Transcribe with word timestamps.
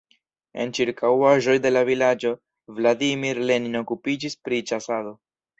En 0.61 0.71
ĉirkaŭaĵoj 0.77 1.53
de 1.67 1.71
la 1.73 1.83
vilaĝo 1.91 2.33
Vladimir 2.79 3.45
Lenin 3.53 3.81
okupiĝis 3.85 4.39
pri 4.49 4.65
ĉasado. 4.73 5.17